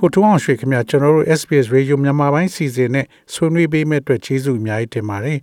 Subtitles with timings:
[0.00, 5.38] ကိုထွန်းအောင်ရွှေခင်ဗျာကျွန်တော်တို့ SBS Radio မြန်မာပိုင်းစီစဉ်နဲ့ဆွေးနွေးပေးမဲ့အတွက်ကျေးဇူးအများကြီးတင်ပါတယ်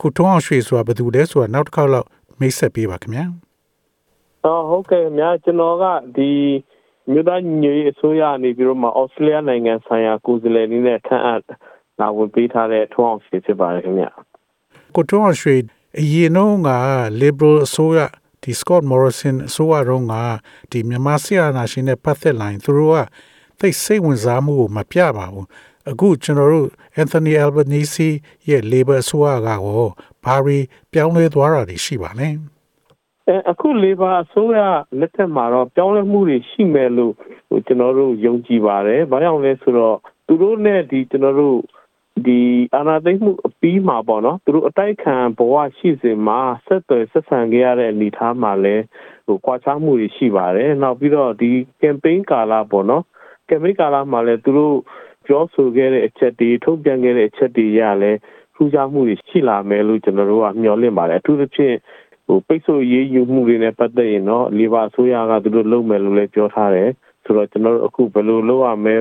[0.00, 2.06] ကိုထွန်းအောင်ရွှေဆိုတာဘယ်သူလဲဆိုတာနောက်တစ်ခေါက်လောက်
[2.40, 3.24] မိတ်ဆက်ပေးပါခင်ဗျာ
[4.44, 5.84] အော်ဟုတ်ကဲ့ခင်ဗျာကျွန်တော်က
[6.16, 6.30] ဒီ
[7.10, 11.42] မြို့သားညွေအစိုးရနေပြီးတော့မှဩစတြေးလျနိုင်ငံဆိုင်ရာကိုယ်စားလှယ်နည်းနဲ့ခန့်အပ်
[12.00, 14.10] လာဝင်ပေးထားတဲ့ထွန်းအောင်ရွှေဖြစ်ပါတယ်ခင်ဗျာ
[14.94, 15.54] ကိုထွန်းအောင်ရွှေ
[16.00, 16.70] အရင်တော့က
[17.22, 17.98] liberal အစိုးရ
[18.42, 20.14] ဒီ Scott Morrison အစိုးရတော့က
[20.72, 22.98] ဒီမြန်မာဆီယာနာရှင်နဲ့ပတ်သက်လာရင်သူတို့က
[23.60, 25.46] သိစိတ်ဝင်စားမှုကိုမပြပါဘူး
[25.90, 26.68] အခုကျွန်တော်တို့
[27.02, 28.08] Anthony Albanese
[28.48, 29.88] ရဲ့ Labor အစိုးရကရော
[30.24, 30.58] ဘာတွေ
[30.92, 32.28] ပြောင်းလဲသွားတာတွေရှိပါလဲ
[33.26, 34.60] အဲအခု Labor အစိုးရ
[34.98, 37.14] လက်ထက်မှာတော့ပြောင်းလဲမှုတွေရှိမယ်လို့
[37.66, 41.58] ကျွန်တော်တို့ယုံကြည်ပါတယ်။ဘာကြောင့်လဲဆိုတော့သူတို့နဲ့ဒီကျွန်တော်တို့
[42.26, 42.40] ဒီ
[42.74, 48.84] အာဏာသိမ်းမှုအပြီးမှာပေါ့နော်သူတို့အတိုက်ခံဘဝရှိစဉ်မှာဆက်သွယ်ဆက်ဆံခဲ့ရတဲ့အနေအထားမှာလည်း
[49.26, 51.50] ဟိုကွာခြားမှုတွေရှိပါတယ်။နောက်ပြီးတော့ဒီ
[51.82, 53.04] campaign ကာလပေါ့နော်
[53.48, 54.76] ကက်မီကာလာမှာလည်းသူတို့
[55.26, 58.18] ပြောဆိုခဲ့တဲ့အချက်တွေထုတ်ပြန်ခဲ့တဲ့အချက်တွေရလည်း
[58.54, 61.76] ထူးခြားမှုတွေရှိလာမယ်လို့ကျွန်တော်တို့ကမျှော်လင့်ပါတယ်အထူးသဖြင့်
[62.26, 66.90] ဟိုပိတ်ဆို့ရေးယူမှုတွေနဲ့ပတ်သက်ရင်တော့လီဘာအစိုးရကသူတို့လုပ်မယ်လို့လည်းပြောထားတယ်
[67.24, 68.96] ဆိုတော့ကျွန်တော်တို့အခုဘယ်လိုလုပ်ရမလဲ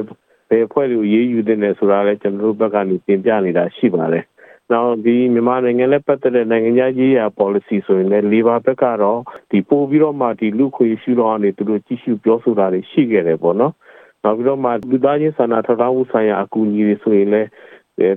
[0.49, 4.25] ဘယ်အဖွဲ့တွေကိုရေးယူတဲ့လဲဆိုတာလည်းကျွန်တော်တို့ဘက်ကနေပြင်ပြနေတာရှိပါတယ်
[4.71, 9.19] နောက်ဒီမြန်မာနိုင်ငံနဲ့ပတ်သက်တဲ့နိုင်ငံရေးရာ policy ဆိုရင်လည်း Labor ဘက်ကတော့
[9.51, 13.73] ဒီပို့ပြီးတော့မှဒီလူခွေရှုတော့အနေသူတို့ကြည့်ရှုပြောဆိုတာတွေရှိခဲ့တယ်ပေါ့နော်
[14.27, 17.49] နောက်ပြီးတော့မှလူသားချင်းစာနာထောက်ထားမှုဆိုင်ရာအကူအညီတွေဆိုရင်လည်း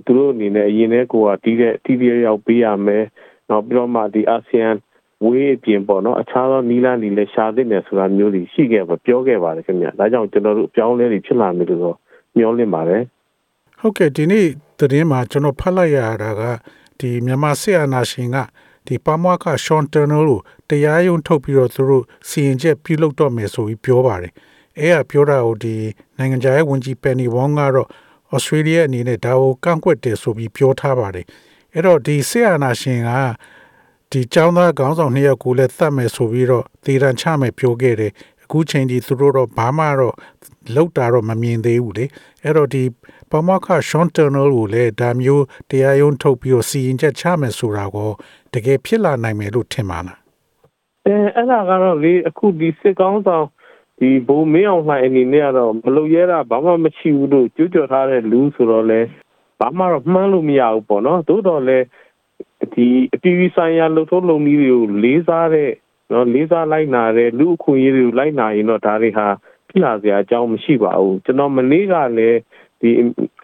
[0.05, 3.05] သူတို့အနေနဲ့အရင်ထဲကိုကတီးတဲ့တီးပြရောက်ပေးရမယ်
[3.51, 4.69] နောက်ပြီးတော့မှဒီအာဆီယံ
[5.25, 11.97] ဝေးအပြင်ပေါ့နော်အခြားသောနီးလန်းတွေလည်းရှားသင့်တယ်ဆိုတာမျိုးတွေရှိခဲ့ပါပြောခဲ့ပါတယ်ခင်ဗျဒါကြောင့်ကျွန်တော်တို့အပြောင်းလဲတွေဖြစ်လာမယ်လို့တော့
[12.37, 13.03] မျှော်လင့်ပါတယ်
[13.81, 14.47] ဟုတ်ကဲ့ဒီနေ့
[14.79, 16.43] သတင်းမှာကျွန်တော်ဖတ်လိုက်ရတာက
[17.01, 18.37] ဒီမြန်မာစစ်အာဏာရှင်က
[18.87, 24.33] ဒီပမွားကရှွန်တာနယ်ကိုတရားရုံးထုတ်ပြီးတော့သူတို့စီရင်ချက်ပြုလုပ်တော့မယ်ဆိုပြီးပြောပါတယ်
[24.81, 25.75] အဲ့ကပြောတာကိုဒီ
[26.19, 27.89] နိုင်ငံခြားရေးဝန်ကြီးပန်နီဝေါင်းကတော့
[28.35, 31.27] ဩစတြေးလျအနေနဲ့ဒါကိုကန့်ကွက်တယ်ဆိုပြီးပြောထားပါတယ်
[31.75, 33.11] အဲ့တော့ဒီဆီအာနာရှင်က
[34.11, 40.15] ဒီចောင်းသားခေါင်းဆောင်နှစ်ယောက်ကိုလည်းသတ်မယ်ဆိုပြီးတော့သေရန်ချမယ်ပြောခဲ့တယ်အခုချိန်ဒီသူတို့တော့ဘာမှတော့
[40.75, 42.07] လောက်တာတော့မမြင်သေးဘူးလေ
[42.43, 42.83] အဲ့တော့ဒီ
[43.31, 48.11] ပမောက္ခရှွန်တာနယ်ကိုလည်းဒါမျိုးတရားရုံးထုတ်ပြီးတော့စီရင်ချက်ချမယ်ဆိုတာကို
[48.55, 50.19] တကယ်ဖြစ်လာနိုင်မယ်လို့ထင်ပါလား
[51.07, 53.47] အဲအဲ့ဒါကတော့လေအခုဒီစစ်ကောင်းဆောင်
[54.01, 59.01] ဒီဘုံမင်းအောင်လှိုင်အနေနဲ့ကတော့မလုပ်ရဲတာဘာမှမရှိဘူးလို့ကြွကြော်ထားတဲ့လူဆိုတော့လဲ
[59.61, 61.79] ဘာမှတော့မှန်းလို့မရဘူးပေါ့နော်သို့တော်လဲ
[62.73, 65.71] ဒီအပြည်ပြည်ဆိုင်ရာလှုပ်ထုံးလုပ်နည်းတွေကိုလေးစားတဲ့
[66.13, 69.27] နော်လေးစားလိုက်နာတဲ့လူအခွင့်အရေးတွေကိုလိုက်နာရင်တော့ဒါတွေဟာ
[69.69, 72.39] ဖြစ်လာစရာအကြောင်းမရှိပါဘူးကျွန်တော်မနေ့ကလည်း
[72.81, 72.91] ဒီ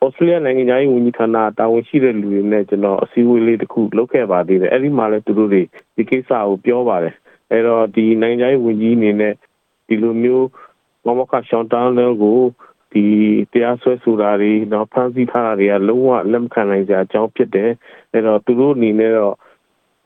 [0.03, 5.63] ဩစတြေးလျနိုင်ငံရေးဝန်ကြီးဌာနတာဝန်ရှိတဲ့လူတွေနဲ့ကျွန်တော်အစည်းအဝေးလေးတစ်ခုလုပ်ခဲ့ပါသေးတယ်အဲ့ဒီမှာလည်းသူတို့တွေ
[5.97, 7.15] ဒီကိစ္စကိုပြောပါတယ်
[7.51, 9.35] အဲ့တော့ဒီနိုင်ငံရေးဝန်ကြီးအနေနဲ့
[9.87, 10.47] ဒီလိုမျိုး
[11.07, 12.41] မမခရှောင်းတန်းလဲကို
[12.93, 13.05] ဒီ
[13.53, 17.71] တရားစွဲဆိုတာတွေတော့ဖန်ဆီးထားတာတွေကလုံးဝလက်မခံနိုင်ကြအကြောင်းဖြစ်တယ်
[18.13, 19.35] အဲ့တော့သူတို့အနေနဲ့တော့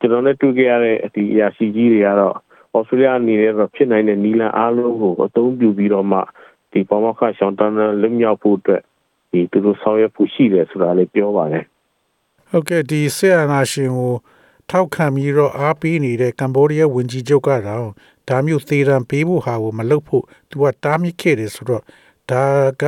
[0.01, 2.37] ကျွန်တော်နဲ့တွေ့ကြရတဲ့ဒီအရာရှိကြီးတွေကတော့
[2.77, 6.19] ဩစတြေးလျအနေနဲ့တော့ဖြစ်နိုင်တဲ့နီလန်အားလုံးကိုအသုံးပြုပြီးတော့မှ
[6.73, 8.83] ဒီပမခရှောင်းတန်းလွတ်မြောက်ဖို့အတွက်
[9.31, 11.65] ဒီသူတို့ဆောင်ရွက်ဖို့ရှိတယ်ဆိုတာလေးပြောပါတယ်
[12.51, 14.15] ဟုတ်ကဲ့ဒီဆီယနာရှင်ကို
[14.71, 17.89] ထောက်ခံပြီးတော့အားပေးနေတဲ့ကမ္ဘောဒီးယားဝန်ကြီးချုပ်ကတော့
[18.31, 21.83] ဒါမျိုးသေရန်ပေးဖို့ဟာကိုမလုပ်ဖို့သူကတားမြစ်ခဲ့တယ်ဆိုတော့
[22.31, 22.45] ဒါ
[22.83, 22.85] က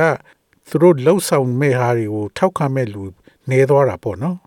[0.69, 3.03] သူတို့လှုပ်ဆောင်မဲ့ဟာတွေကိုထောက်ခံမဲ့လူ
[3.49, 4.37] နေသွားတာပေါ့နော်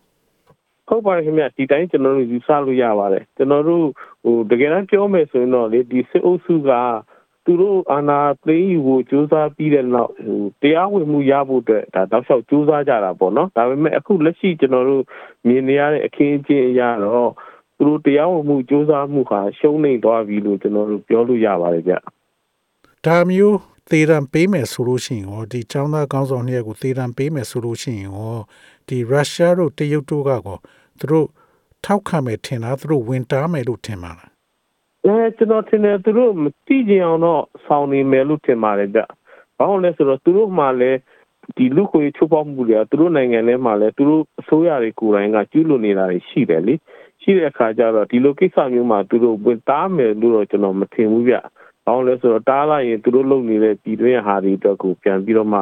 [0.89, 3.85] ဟုတ်ပါတယ်ခင်ဗျဒီတိုင်းကျွန်တော်တို့ယူဆလို့ရပါတယ်ကျွန်တော်တို့
[4.25, 6.71] ဟိုတကယ်တမ်းပြောမယ်ဆိုရင်တော့လေဒီစစ်အုပ်စုက
[7.45, 15.03] သူတို့အာဏာသိမ်းယူဖို့ကြိုးစားပြီးတဲ့နောက်ဟိုတရားဝင်မှုရဖို့အတွက်ဒါတောက်လျှောက်ကြိုးစားကြတာပေါ့နော်ဒါပေမဲ့အခုလက်ရှိကျွန်တော်တို့
[15.47, 17.31] မြင်နေရတဲ့အခင်းအကျင်းအရာတော့
[17.78, 21.94] သူတို့တရားဝင်မှုစ조사မှုဟာရှုံးနေသွားပြီလို့ကျွန်တော်တို့ပြောလို့ရပါတယ်ဗျ
[23.06, 23.58] ဒါမျိုး
[23.90, 28.40] သေရန်ပေးမယ်ဆိုလို့ရှိရင်ရောဒီចောင်းသားကောင်းဆောင်နှစ်ယောက်ကိုသေရန်ပေးမယ်ဆိုလို့ရှိရင်ရော
[28.88, 30.58] ဒီရုရှားတို့တရုတ်တို့ကကော
[31.00, 31.28] သူတို့
[31.86, 34.30] ထောက်ခံမယ်ထင်တာသူတို့ဝင်တားမယ်လို့ထင်ပါလား
[35.06, 39.02] အဲကျွန်တော်ထင်တယ်သူတို့မသိကြအောင်တော့ဆောင်းနေမယ်လို့ထင်ပါတယ်ဗျ
[39.58, 41.00] ဘာလို့လဲဆိုတော့သူတို့မှလည်း
[41.58, 46.74] ဒီလူခွေချိုးပေါက်မှုတွေကသူတို့နိုင်ငံထဲမှာလည်းသူတို့အစိုးရတွေကိုယ်တိုင်ကကျူးလွန်နေတာတွေရှိတယ်လေ
[47.27, 51.37] ရှိတဲ့အခါကျတော့ဒီလိုကိစ္စမျိုးမှာသူတို့ဝင်တားမယ်လို့တော့ကျွန်တော်မထင်ဘူးဗျ။
[51.87, 55.61] ဘာလို့လဲဆိုတော့တားလိုက်ရင်သူတို့လုပ်နေတဲ့ပြည်တွင်းဟာဒီအတွက်ကိုပြန်ပြီးတော့မှ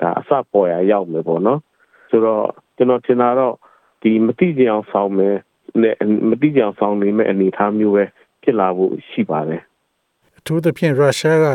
[0.00, 1.60] ဒါအစပေါ်ရရောက်မယ်ပေါ့နော်။
[2.10, 2.44] ဆိုတော့
[2.76, 3.54] ကျွန်တော်ထင်တာတော့
[4.02, 5.36] ဒီမတိကြအောင်ဆောင်မယ်
[5.82, 5.94] နဲ့
[6.28, 8.04] မတိကြအောင်ဆောင်နေမဲ့အနေအထားမျိုးပဲ
[8.42, 9.62] ဖြစ်လာဖို့ရှိပါတယ်
[10.38, 11.46] အထူးသဖြင့်ရုရှားက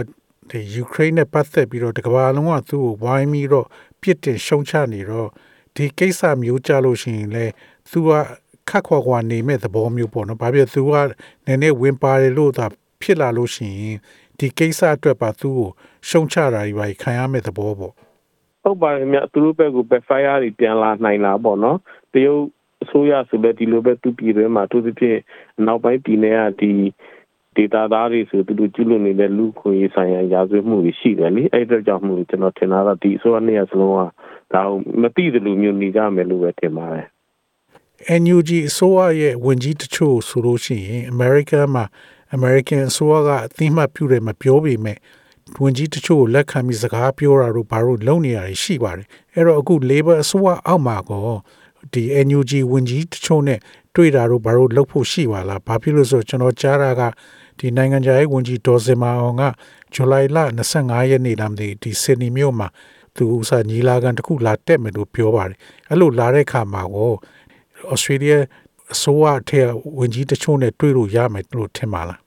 [0.49, 3.67] ဒီယူကရိန်းနဲ့ပတ်သက်ပြီးတော့တကမ္ဘာလုံးကသူ့ကိုဝိုင်းပြီးတော့
[4.01, 5.29] ပြစ်တင်ရှုံချနေတော့
[5.75, 7.45] ဒီကိစ္စမျိုးကြလို့ရှိရင်လေ
[7.89, 8.09] သူက
[8.71, 10.93] ခက်ခွာခွာနေမဲ့သဘောမျိုးပေါ့နော်။ဘာဖြစ်သူက
[11.45, 12.65] နည်းနည်းဝင်ပါတယ်လို့သာ
[13.01, 13.97] ဖြစ်လာလို့ရှိရင်
[14.39, 15.69] ဒီကိစ္စအတွက်ပါသူ့ကို
[16.09, 17.93] ရှုံချတာကြီးပါခံရမဲ့သဘောပေါ့
[18.63, 21.77] ဟုတ်ပါတယ်မြတ်သူတို့ဘက်က backfire တွေပြန်လာနိုင်လားပေါ့နော်
[22.13, 22.43] တရုတ်
[22.83, 25.19] အစိုးရဆိုလည်းဒီလိုပဲသူပြည်တွင်းမှာသူသဖြင့်
[25.65, 26.71] နောက်ပိုင်းပြည်နယ်ကဒီ
[27.55, 34.01] ဒေတာသားတွေဆိုသူတို့ကျွလွန်နေတဲ့လူခွင့်ရေးဆိုင်ရာရာဇဝတ်မှုတွေရှိတယ်လေအဲ့အတွက်ကြောင့်မို့ကျွန်တော်ထင်တာတော့ဒီအစိုးရနှစ်ရစလုံးက
[34.53, 34.61] ဒါ
[35.01, 37.07] မသိတယ်လို့မျိုးနေကြမယ်လို့ပဲထင်ပါတယ်
[38.21, 41.85] NUG အစိုးရရဲ့ဝင်ကြီးတချို့ဆိုလို့ရှိရင် American မှာ
[42.35, 44.97] American အစိုးရကအသိမှတ်ပြုတယ်မပြောပေမဲ့
[45.61, 51.29] ဝင်ကြီးတချို့ကိုလက်ခံပြီးစကားပြောတာတို့ဘာလို့လုံနေရရှိပါတယ်အဲ့တော့အခု Labor အစိုးရအောက်မှာကော
[51.93, 53.59] ဒီ NUG ဝင်ကြီးတချို့နဲ့
[53.95, 57.01] တွေ့တာတို့ဘာလို့လုပ်ဖို့ရှိပါလားဘာဖြစ်လို့ဆိုကျွန်တော်ကြားတာက
[57.59, 59.43] ဒီနိုင်ငံခြားရေးဝန်ကြီးဒေါ်စင်မာအောင်က
[59.93, 60.37] ဇူလိုင်လ
[60.73, 62.67] 25ရက်နေ့လမ်းဒီဒီဆင်နီမြို့မှာ
[63.15, 65.57] သူဥစားညီလာခံတစ်ခုလာတက်မယ်လို့ပြောပါတယ်
[65.89, 67.13] အဲ့လိုလာတဲ့ခါမှာကို
[67.89, 68.33] ဩစတြေးလျ
[68.93, 69.61] အစိုးရထဲ
[69.97, 72.19] ဝင်ကြီးတချို့နဲ့တွေ့လို့ရမယ်လို့ထင်ပါလား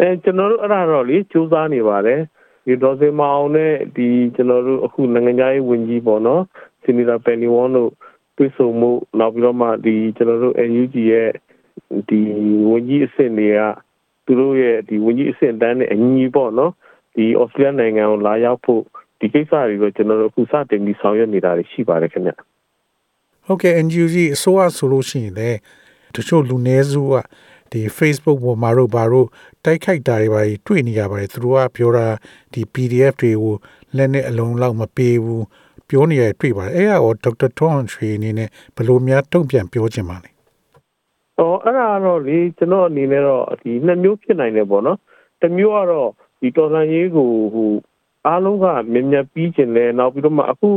[0.00, 2.20] အဲကျွန်တော်တို့အဲ့ဒါတော့လေစူးစမ်းနေပါတယ်
[2.66, 6.42] ဒီဒေါ်စင်မအောင်နဲ့ဒီကျွန်တော်တို့အခုနိုင်ငံခြားရေးဝန်ကြီးပေါ့နော်
[6.82, 7.90] စီနီတာပယ်နီဝွန်တို့
[8.36, 11.30] တွေ့ဆုံမှုနောက်ပြီးတော့မှဒီကျွန်တော်တို့ NUG ရဲ့
[12.08, 12.20] ဒီ
[12.70, 13.60] ဝန်ကြီးအဆင့်တွေက
[14.24, 16.72] သူတို့ရဲ့ဒီဝန်ကြီးအဆင့်တန်းနဲ့အညီပေါ့နော်
[17.14, 18.82] ဒီဩစတြေးလျနိုင်ငံကိုလာရောက်ဖို့
[19.20, 22.32] ဒီကိစ္စတွေကိုကျွန်တော်တို့အခုစတင်ပြီးဆောင်ရွက်နေတာတွေရှိပါတယ်ခင်ဗျ
[23.52, 25.50] ဟုတ်ကဲ့ NUG အစိုးရဆိုလို့ရှိရင်လေ
[26.14, 27.14] တချို့လူနည်းစုက
[27.72, 29.28] ဒီ Facebook ပေါ်မှာတော့ဘာလို့
[29.64, 32.06] တိုက်ခိုက်တာတွေပါတွေ့နေရပါတယ်သူတို့ကပြောတာ
[32.52, 33.54] ဒီ PDF တွေကို
[33.96, 35.44] လက်နဲ့အလုံးလောက်မပေးဘူး
[35.88, 40.30] ပြောနေရတွေ့ပါတယ်အဲ့ဒါတော့ဒေါက်တာထွန်းထွေအနေနဲ့ဘယ်လိုများတုံ့ပြန်ပြောချင်ပါလဲ။
[41.38, 44.98] အော်အဲ့ဒါတော့လေကျွန်တော်အနေနဲ့တော့ဒီနှစ်မျိုးဖြစ်နိုင်တယ်ပေါ့နော်။
[45.40, 46.10] တစ်မျိုးကတော့
[46.40, 47.70] ဒီတော်လန်ရေးကိုဟို
[48.26, 50.68] အားလုံးကမြင်မြတ်ပြီးကျင်လဲနောက်ပြီးတော့မှအခု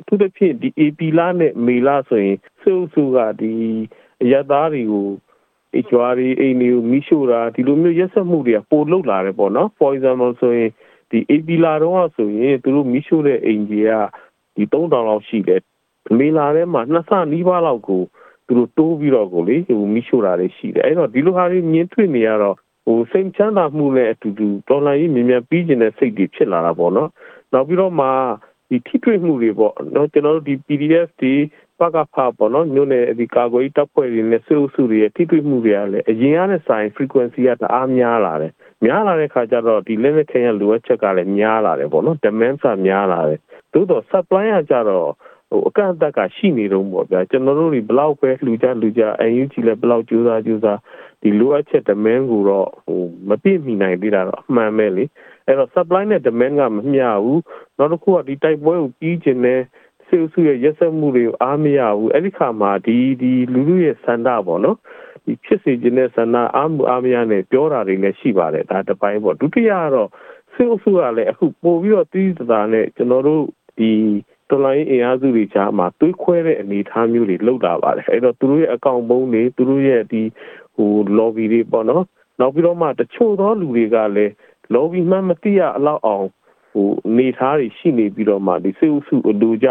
[0.00, 3.52] အထူးသဖြင့်ဒီ AP လာနဲ့မေလာဆိုရင်စုစုကဒီ
[4.22, 5.08] အရသားတွေကို
[5.78, 10.70] အကျွာရီအိမ်တွေကိုမိရှို့တာဒီလိုမျိုးရက်ဆက်မှုတွေကပိုလုတ်လာတယ်ပေါ့နော် for example ဆိုရင်
[11.10, 13.90] ဒီ AP လာတော့ဆိုရင်သူတို့မိရှို့တဲ့အိမ်ကြီးက
[14.56, 15.60] ဒီ3000လောက်ရှိတယ်
[16.18, 18.02] မေလာထဲမှာနှစ်ဆနီးပါးလောက်ကို
[18.46, 27.10] သူတို့တိုးပြီးတော့ကိုလေဟိုမိရှို့တာတွေရှိတယ်အဲ့တော့ဒီလိုဟာတွေမြင်တွေ့နေရတော့ဟိုစိတ်ချမ်းသာမှုနဲ့အတူတူဒေါ်လာကြီးမြင်မြန်ပြီးကျင်တဲ့စိတ်တွေဖြစ်လာတာပေါ့နော်
[27.52, 28.08] နောက်ပြီးတော့မှ
[28.74, 31.32] ဒီထိတွေ့မှုတွေပေါ့နော်ကျွန်တော်တို့ဒီ PDF ဒီ
[31.78, 38.52] ပကဖာပေါ့နော်မြို့နယ်ဒီကာကွယ်တပ်ဖွဲ့တွေနဲ့စုစုတွေရဲ့ထိတွေ့မှုတွေကလည်းအရင်ကနဲ့ဆိုင် frequency ကတအားများလာတယ်
[38.84, 43.40] များလာတဲ့ခါကျတော့ဒီ limit ခင်ရလိုအပ်ချက်ကလည်းများလာတယ်ပေါ့နော် demand ကများလာတယ်
[43.72, 45.08] သို့တော့ supply ကကြတော့
[45.50, 49.02] ဟိုအကန့်အသတ်ကရှိနေတော့ပေါ့ဗျာကျွန်တော်တို့တွေဘလောက်ပဲလှူကြလှူကြ
[49.40, 50.78] UNG လည်းဘလောက်ကြိုးစားကြိုးစား
[51.22, 55.04] ဒီလိုအပ်ချက် demand ကိုတော့ဟိုမပြည့်မီနိုင်သေးတာတော့အမှန်ပဲလေ
[55.46, 57.42] အဲ့တော့ supply နဲ့ demand ကမမျှဘူး
[57.78, 59.60] နောက်တစ်ခုကဒီတိုက်ပွဲကိုပြီးကျင်တဲ့
[60.08, 64.76] စေစုရဲ့ရက်စက်မှုတွေကိုအားမရဘူးအဲ့ဒီခါမှာဒီဒီလူလူရဲ့စန္ဒပေါ့နော်
[65.24, 70.08] ဒီဖြစ်စီခြင်းတဲ့ဆန္ဒအားမှုအားမရနဲ့ပြောတာတွေလည်းရှိပါတယ်ဒါတစ်ပိုင်းပေါ့ဒုတိယကတော့
[70.54, 73.42] စေအုပ်စုကလည်းအခုပို့ပြီးတော့တီးသတာနဲ့ကျွန်တော်တို့
[73.78, 73.90] ဒီ
[74.48, 80.22] တော်လိုင်းအင်အားစုတွေကြားမှာတွေးခွဲတဲ့အနေအထားမျိုးတွေလောက်လာပါတယ်အဲ့တော့သူတို့ရဲ့အကောင့်ပုံးတွေသူတို့ရဲ့ဒီ
[80.76, 82.04] ဟို lobby တွေပေါ့နော်
[82.40, 84.32] နောက်ပြီးတော့မှတချို့သောလူတွေကလည်း
[84.74, 86.26] lobby မှမသိရအလောက်အောင်
[86.72, 89.68] ဟိုနေသားတွေရှိနေပြီးတော့မှဒီစေအုပ်စုအလူကြ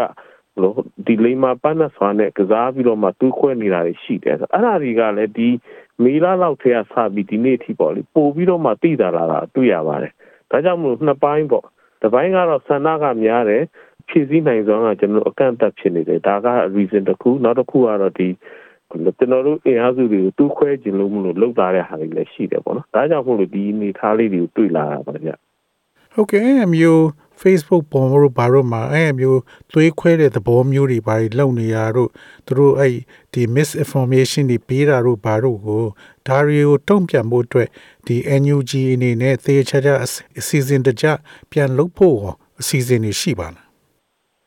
[0.62, 5.48] လို့ဒီလိမ္မာပန်းနဲ့ဆွာနဲ့ကစားပြီးတော့မှတွေးခွဲနေတာတွေရှိတယ်အဲ့ဒါတွေကလည်းဒီ
[6.04, 10.12] မေလာလောက်ထဲကစပြီးဒီနေ့အထိပေါ့လေပို့ပြီးတော့မှသိတာလာတာတွေ့ရပါတယ်
[10.50, 11.64] ဒါကြောင့်မို့နှစ်ပိုင်းပေါ့
[12.02, 13.62] တစ်ပိုင်းကတော့ဆန္ဒကများတယ်
[14.08, 18.28] ဖြည့်ဆည်းနိုင်စွမ်းကကျွန်တော်အကန့်အသတ်ဖြစ်နေတယ်ဒါက reason တစ်ခုနောက်တစ်ခုကတော့ဒီ
[18.94, 25.30] ကျွန်တော်တို့အင်အားစုတွေကိုတူးခွဲခြင်းလို့မလို့လောက်တာတဲ့ဟာတွေလည်းရှိတယ်ပေါ့နော်ဒါကြောင့်မို့လို့ဒီအနေထားလေးတွေကိုတွေ့လာတာပါဗျ
[26.14, 27.02] ဟုတ်ကဲ့အမျိုး
[27.42, 29.40] Facebook ပေါ်မှာဘာလို့မှာအဲ့အမျိုး
[29.72, 32.10] သွေးခွဲတဲ့သဘောမျိုးတွေဘာတွေလုံနေရတို့
[32.46, 32.94] သူတို့အဲ့
[33.32, 35.84] ဒီ misinformation တွေပေးတာတို့ဘာတို့ကို
[36.28, 37.68] ဒါတွေကိုတုံ့ပြန်ဖို့အတွက်
[38.06, 41.06] ဒီ NUG အနေနဲ့သေချာချာအစီအစဉ်တကြ
[41.50, 42.16] ပြန်လုပ်ဖို့
[42.60, 43.64] အစီအစဉ်တွေရှိပါလား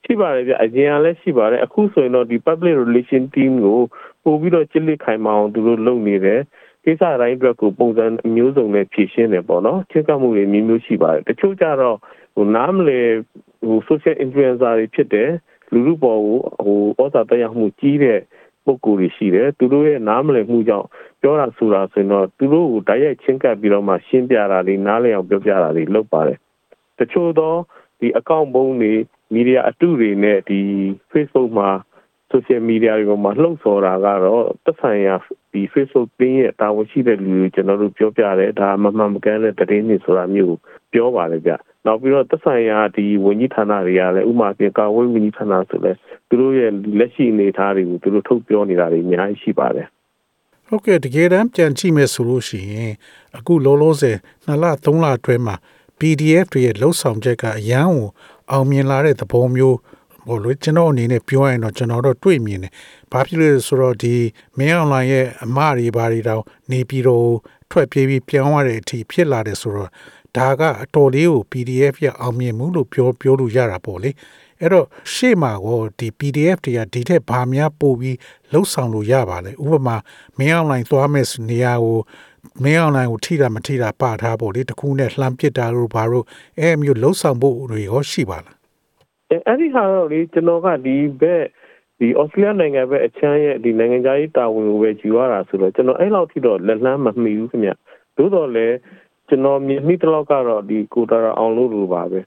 [0.07, 3.79] ရှိပါတယ်ဗျအရင်ကလည်းရှိပါတယ်အခုဆိုရင်တော့ဒီ public relation team ကို
[4.27, 6.41] ပို့ပြီးတော့ကြစ်လက်ခိုင်မအောင်သူတို့လုပ်နေတယ်
[6.85, 11.97] ကိစ္စတိုင်းအတွက်ကိုပုံစံအမျိုးစုံနဲ့ဖြည့်ရှင်းတယ်ပေါ့နော်ချင်းကပ်မှုတွေမျိုးမျိုးရှိပါတယ်တချို့ကြတော့
[12.35, 12.99] ဟိုနားမလဲ
[13.65, 15.29] ဟို social influencer တွေဖြစ်တယ်
[15.73, 16.37] လူလူပေါ်ကို
[16.97, 18.19] ဟိုဩဇာတက်ရောက်မှုကြီးတဲ့
[18.65, 20.87] ပုံကိုယ်တွေရှိတယ်သူတို့ရဲ့နားမလည်မှုကြောင့်
[21.21, 26.37] ပြောတာဆိုတာဆိုရင်တော့သူတို့ကိုတိုက်ရိုက်ချင်းကပ်ပြီးတော့မှရှင်းပြတာတွေနားလည်အောင်ပြောပြတာတွေလုပ်ပါတယ်
[26.99, 27.57] တချို့တော့
[27.99, 28.93] ဒီအကောင့်ပုံးတွေ
[29.33, 30.59] မီဒီယာအတုတွေနဲ့ဒီ
[31.11, 31.69] Facebook မှာ
[32.31, 35.15] social media တွေပေါ်မှာလှုံ့ဆော်တာကတော့သက်ဆိုင်ရာ
[35.51, 40.57] ဒီ Facebook page ရဲ့တာဝန်ရှိတဲ့လူတွေကျွန်တော်တို့ပြောပြတယ်ဒါမမှန်မကန်တဲ့သတင်းတွေဆိုတာမျိုး
[40.93, 41.51] ပြောပါတယ်ဗျ
[41.85, 45.91] နောက်ပြီးတော့သက်ဆိုင်ရာဒီဝန်ကြီးဌာနတွေကလည်းဥပမာပြင်ကာဝေးဝန်ကြီးဌာနဆိုလဲ
[46.29, 49.87] သူတို့ရဲ့လက်ရှိအနေအထားတွေကိုသူတို့ထုတ်ပြောနေတာတွေအများကြီးရှိပါတယ်
[50.67, 52.93] ဟုတ်ကဲ့တကယ်တမ်းပြန်ကြည့်မယ်ဆိုလို့ရှိရင်
[53.37, 55.55] အခုလောလောဆယ်2လ3လအတွင်းမှာ
[55.99, 58.07] PDF တွေရဲ့လှုပ်ဆောင်ချက်ကအရန်ကို
[58.51, 59.77] အောင်မြင်လာတဲ့သဘောမျိုး
[60.27, 62.71] ဟိုလို့ကျွန်တော်အနေနဲ့ပြောရရင်တော့ကျွန်တော်တို့တွေ့မြင်တယ်။
[63.11, 64.15] ဘာဖြစ်လို့လဲဆိုတော့ဒီ
[64.57, 67.27] မင်းအွန်လိုင်းရဲ့အမတွေဘာတွေတောင်နေပြီးတော့
[67.71, 69.89] ထွက်ပြေးပြီးပြောင်းရတဲ့အထိဖြစ်လာတယ်ဆိုတော့
[70.37, 74.11] ဒါကအတော်လေးကို PDF ရအောင်မြင်မှုလို့ပြောပြောလို့ရတာပေါ့လေ။
[74.61, 78.17] အဲ့တော့ရှေ့မှာကောဒီ PDF တွေကဒီထက်ဘာများပို့ပြီး
[78.51, 79.97] လှုပ်ဆောင်လို့ရပါလဲ။ဥပမာ
[80.37, 81.99] မင်းအွန်လိုင်းသွားမဲ့နေရာကို
[82.63, 86.25] မင်းအွန်လိုင်းကိုထိတာမထိတာပထားပေါ့လေတခုနဲ့လှမ်းပစ်တာလို့ဘာလို့
[86.59, 88.56] အဲမျိုးလှုပ်ဆောင်ဖို့တွေရောရှိပါလား
[89.29, 91.43] အဲအဲ့ဒီဟာတော့လေကျွန်တော်ကဒီဘက်
[91.99, 97.71] ဒီဩစတြေးလျနိုင်ငံဘက်အချမ်းရဲ့ဒီနိုင်ငံသားရေးတာဝန်ကိုပဲယူရတာဆိုတော့ကျွန်တော်အဲ့လောက်ထိတော့လက်လန်းမမှီဘူးခင်ဗျ
[98.17, 98.75] သို့တော်လည်း
[99.27, 102.19] ကျွန်တော်မြင်မိတဲ့လောက်ကတော့ဒီကိုတာရာအောင်လို့လိုပါပဲ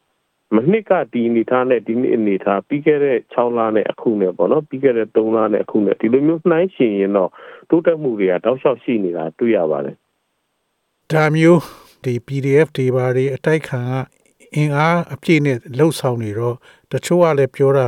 [0.57, 7.31] မနှစ်ကဒီအနေထားနဲ့ဒီနှစ်အနေထားပြီးခဲ့တဲ့6လနဲ့အခုနဲ့ပေါ့နော်ပြီးခဲ့တဲ့3လနဲ့အခုနဲ့ဒီလိုမျိုးနှိုင်းရှင်ရင်တော့
[7.71, 9.97] တိုးတက်မှုတွေကတောက်လျှောက်ရှိနေတာတွေ့ရပါတယ်
[11.13, 11.61] ဒါမျိုး
[12.05, 13.93] ဒီ PDF တွေဘာတွေအတိုက်ခံက
[14.57, 16.57] အင်အားအပြည့်နဲ့လှုပ်ဆောင်နေတော့
[16.93, 17.87] တချို့ကလည်းပြောတာ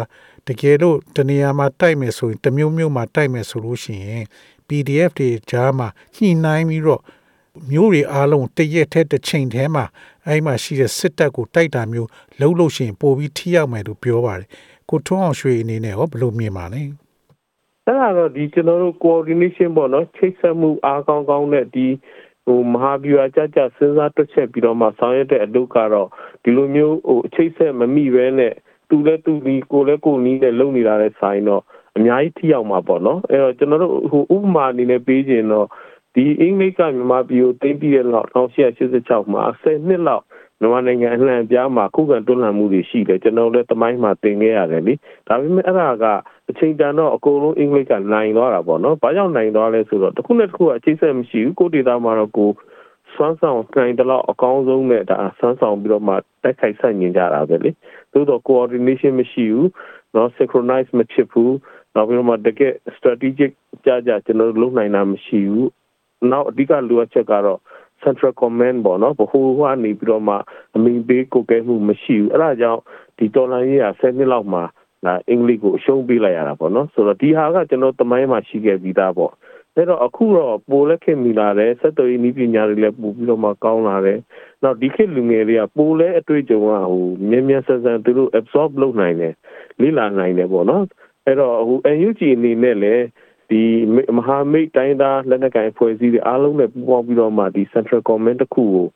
[0.49, 4.25] တကယ်လို့တနေရာမှာတိုက်မယ်ဆိုရင်တစ်မျိုးမျိုးမှာတိုက်မယ်ဆိုလို့ရှိရင်
[4.69, 7.03] PDF တွေကြားမှာညှိနှိုင်းပြီးတော့
[7.71, 9.85] မျိုးတွေအားလုံးတရက်ထဲတစ်ချိန်ထဲမှာ
[10.27, 12.09] အဲ့မှာရှိတဲ့စစ်တပ်ကိုတိုက်တာမျိုး
[12.41, 14.49] လှုပ်လို့ရှိရင်ပိုပြီးထိရောက်မယ်လို့ပြောပါတယ်
[14.91, 16.83] ကိုထွန်းအောင်ရွှေအနေနဲ့ရောဘယ်လိုမြင်ပါလဲ
[17.87, 21.87] အဲ့ဒါတော့ဒီကျွန်တော်တို့ coordination ပေါ့နော်ချိတ်ဆက်မှုအားကောင်းကောင်းနဲ့ဒီ
[22.47, 26.09] ဟိုမဟာဗျူဟာကြကြစဉ်းစားတွက်ချက်ပြီးတော့မှဆောင်ရွက်တဲ့အလုပ်ကတော့
[26.43, 28.53] ဒီလိုမျိုးဟိုအချိတ်ဆက်မမိပဲနဲ့
[28.93, 31.63] သူလဲသူဒီကိုလဲကိုနီးနဲ့လုံနေတာတဲ့ဆိုင်တော့
[31.97, 35.67] အများကြီးထိရောက်မှာပေါ့နော်အဲ့တော့ကျွန်တော်တို့ဟိုဥပမာအနေနဲ့ပေးခြင်းတော့
[36.15, 40.25] ဒီအင်္ဂလိပ်ကမြန်မာပြည်ကိုတင်ပြီးတဲ့လောက်1886မှာ10နှစ်လောက်
[40.61, 44.95] မြန်မာနိုင်ငံအနှံ့ပြားမှာခုခံတွန်းလှန်မှုတွေရှိတယ်ကျွန်တော်လည်းတမိုင်းမှာသင်ခဲ့ရတယ်လေ
[45.29, 46.05] ဒါပေမဲ့အဲ့ဒါက
[46.51, 52.51] အချိန်တန်တော့အကုန်လုံးအင်္ဂလိပ်ကနိုင်သွားတာပေါ့နော်ဘာကြောင့်နိုင်သွားလဲဆိုတော့တစ်ခုနဲ့တစ်ခုကအချိတ်ဆက်မရှိဘူးကိုဒေတာမှာတော့ကို
[53.15, 57.71] စွမ်းဆောင်နိုင်တဲ့လောက်အကောင်းဆုံးနဲ့ဒါစွမ်းဆောင်ပြီးတော့မှတိုက်ခိုက်ဆက်ညင်ကြတာပဲလေ
[58.14, 59.70] သို့တော့ coordination မရှိဘူး
[60.14, 61.56] เนาะ synchronize မဖြစ်ဘူး
[61.96, 63.52] နောက်ပြီးတော့မှတကယ် strategic
[63.86, 65.70] ကြကြကျွန်တော်တို့လုပ်နိုင်တာမရှိဘူး
[66.32, 67.60] နောက်အဓိကလိုအပ်ချက်ကတော့
[68.04, 70.36] central command ပေါ့နော်ဘဟိုကနေပြီးတော့မှ
[70.76, 72.82] အမိန်ပေးကိုကဲမှုမရှိဘူးအဲ့ဒါကြောင့်
[73.18, 74.64] ဒီတော်လိုင်းရေးက10နှစ်လောက်မှာ
[75.06, 79.32] ဒါအင်္ဂလိပ်ကိုအရှုံးပေးလိုက်ရတာပေါ့နော်ဆိုတော့ဒီဟာကကျွန်တော်တမိုင်းမှာရှိခဲ့ပြီးသားပေါ့
[79.77, 84.19] အဲ့တော့အခုတော့ပိုလက်ခင်မိလာတယ်စက်တော်ရေးနည်းပညာတွေလည်းပို့ပြီးတော့မှကောင်းလာတယ်
[84.63, 89.35] နောက်ဒီခေတ်လူငယ်တွေကပိုလဲအတွေ့အကြုံကဟိုမြင်းမြန်းဆန်းဆန်းသူတို့ absorb လုပ်နိုင်တယ်
[89.81, 90.85] လေ့လာနိုင်တယ်ပေါ့နော်
[91.27, 93.05] အဲ့တော့ဟို NUG အနေနဲ့လည်း
[93.51, 93.63] ဒီ
[94.17, 98.87] မဟာမိတ်တိုင်းသားလက်နက်ကိုင်ဖွဲ့စည်းတွေအားလုံးနဲ့ပူးပေါင်းပြီးတော့မှဒီ Central Command တစ်ခုကို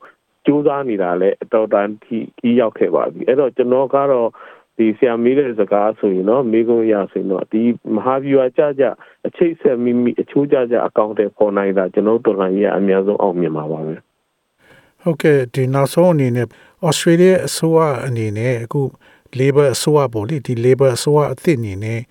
[0.45, 4.29] စူးစမ်းနေတာလဲအတော်တန်ထိကြီးရောက်ခဲ့ပါပြီအဲ့တော့ကျွန်တော်ကတော့
[4.77, 7.61] ဒီဆရာမေးတဲ့စကားဆိုရင်တော့မိကုံရဆိုရင်တော့ဒီ
[7.95, 8.83] မဟာဗျူဟာကြကြ
[9.27, 13.95] အချိတ်ဆက်မိမိအချိုးကြကြအကောင့်တွေပေါ်နိုင်တာကျွန်တော်တို့တော်လှန်ရေးအများဆုံးအောင်မြင်ပါပါပဲ
[15.01, 16.47] ဟုတ်ကဲ့ဒီနောက်ဆုံးအနေနဲ့
[16.87, 18.81] Australia အစိုးရအနေနဲ့အခု
[19.39, 22.01] Labor အစိုးရပေါ့လေဒီ Labor အစိုးရအသစ်အနေနဲ့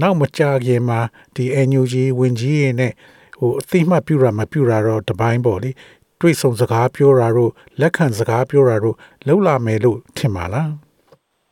[0.00, 1.00] နောက်မကြာခင်မှာ
[1.36, 2.92] ဒီ NUG ဝင်ကြီးရင်းနဲ့
[3.38, 5.70] ဟိုအသိမှတ်ပြုတာမပြုတာတော့တပိုင်းပေါ့လေ
[6.20, 8.96] တွေ့ဆုံစကားပြောတာတို့လက်ခံစကားပြောတာတို့
[9.26, 10.70] လောက်လာမယ်လို့ထင်ပါလား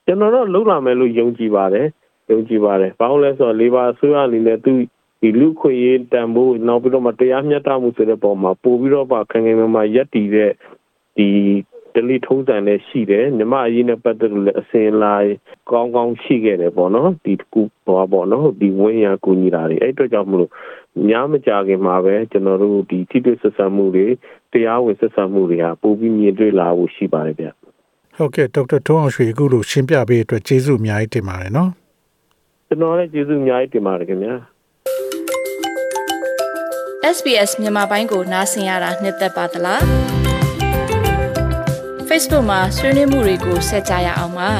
[0.09, 1.87] ကျွန်တော်တို့လုံလာမယ်လို့ယုံကြည်ပါတယ်
[2.31, 4.73] ယုံကြည်ပါတယ်ဘာလို့လဲဆိုတော့ Labor အစိုးရအနေနဲ့သူ
[5.21, 10.53] ဒီလူခွင့်ရေးတန်ဖိုးနောက်ပြီးတော့မှတရားမျှတမှုဆိုတဲ့ပုံမှာပို့ပြီးတော့မှခံခံမှာရက်တည်တဲ့
[11.17, 11.29] ဒီ
[11.95, 15.15] ဒလီထုံးစံလည်းရှိတယ်မြမအရေးနဲ့ပတ်သက်လို့လည်းအစင်လာ
[15.71, 20.51] ကောင်းကောင်းရှိခဲ့တယ်ပေါ့နော်ဒီကူဘောပေါ့နော်ဒီဝင်းရကူညီတာတွေအဲ့အတွက်ကြောင့်မလို့
[21.09, 24.07] ညမကြခင်မှာပဲကျွန်တော်တို့ဒီထိတွေ့ဆက်ဆံမှုတွေ
[24.53, 27.49] တရားဝင်ဆက်ဆံမှုတွေဟာပိုပြီးမြင်တွေ့လာဖို့ရှိပါတယ်ဗျ
[28.21, 31.71] ဟုတ်ကဲ့ဒေါက်တာထွန်းအောင်ရွှေအခုလိုရှင်းပြပေးအတွက်ကျေးဇူးအများကြီးတင်ပါတယ်နော်
[32.69, 34.35] ကျွန်တော်လည်းကျေးဇူးအများကြီးတင်ပါတယ်ခင်ဗျာ
[37.17, 39.83] SBS မြန်မာပိုင်းကိုနားဆင်ရတာနှစ်သက်ပါသလား
[42.09, 44.51] Facebook မှာဆွေးနွေးမှုတွေကိုဆက်ကြရအောင်ပါ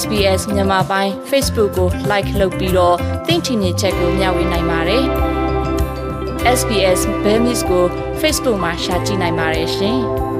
[0.00, 2.96] SBS မြန်မာပိုင်း Facebook ကို like လုပ်ပြီးတော့
[3.26, 5.04] သင်ချင်တဲ့ချက်ကိုမျှဝေနိုင်ပါတယ်
[6.58, 7.84] SBS Bemis ကို
[8.20, 10.00] Facebook မှာ share ကြည့်နိုင်ပါတယ်ရှင်။